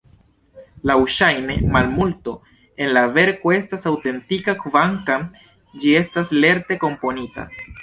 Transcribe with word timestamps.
Laŭŝajne, 0.91 1.57
malmulto 1.75 2.33
en 2.85 2.91
la 2.99 3.03
verko 3.19 3.53
estas 3.59 3.87
aŭtentika, 3.93 4.57
kvankam 4.65 5.29
ĝi 5.85 5.95
estas 6.03 6.35
lerte 6.43 6.83
komponita. 6.89 7.49